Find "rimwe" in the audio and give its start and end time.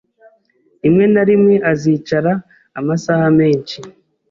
0.81-1.05, 1.29-1.55